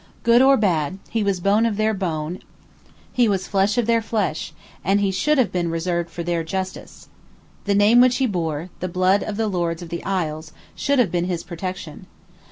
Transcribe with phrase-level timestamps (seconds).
[0.23, 2.39] Good or bad, he was bone of their bone:
[3.13, 4.51] he was flesh of their flesh;
[4.83, 7.07] and he should have been reserved for their justice.
[7.65, 11.11] The name which he bore, the blood of the Lords of the Isles, should have
[11.11, 12.07] been his protection.